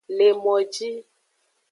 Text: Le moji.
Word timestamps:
Le 0.19 0.29
moji. 0.45 0.89